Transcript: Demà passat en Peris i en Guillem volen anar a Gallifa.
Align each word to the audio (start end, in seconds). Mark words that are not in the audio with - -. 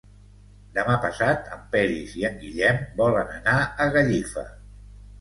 Demà 0.77 0.95
passat 1.03 1.51
en 1.59 1.61
Peris 1.77 2.17
i 2.23 2.27
en 2.33 2.41
Guillem 2.41 2.83
volen 3.05 3.33
anar 3.39 3.57
a 3.89 3.93
Gallifa. 3.99 4.51